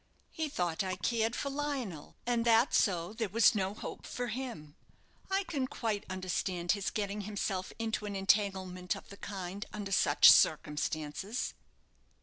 He 0.31 0.49
thought 0.49 0.83
I 0.83 0.95
cared 0.95 1.35
for 1.35 1.51
Lionel, 1.51 2.15
and 2.25 2.43
that 2.43 2.73
so 2.73 3.13
there 3.13 3.29
was 3.29 3.53
no 3.53 3.75
hope 3.75 4.07
for 4.07 4.29
him. 4.29 4.75
I 5.29 5.43
can 5.43 5.67
quite 5.67 6.07
understand 6.09 6.71
his 6.71 6.89
getting 6.89 7.21
himself 7.21 7.71
into 7.77 8.07
an 8.07 8.15
entanglement 8.15 8.95
of 8.95 9.09
the 9.09 9.17
kind, 9.17 9.63
under 9.71 9.91
such 9.91 10.31
circumstances." 10.31 11.53